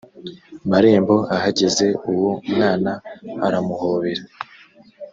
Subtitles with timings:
[0.69, 2.91] marembo ahageze uwo mwana
[3.45, 4.23] aramuhobera